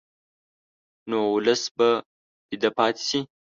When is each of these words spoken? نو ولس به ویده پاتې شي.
نو 1.09 1.19
ولس 1.35 1.63
به 1.77 1.89
ویده 2.49 2.69
پاتې 2.77 3.03
شي. 3.09 3.19